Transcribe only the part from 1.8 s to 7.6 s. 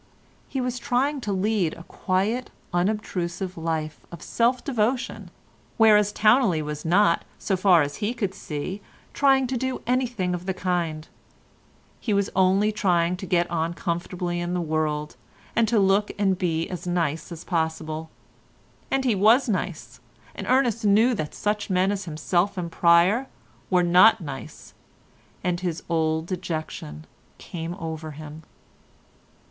quiet, unobtrusive life of self devotion, whereas Towneley was not, so